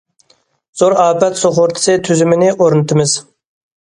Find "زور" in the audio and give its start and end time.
0.81-0.95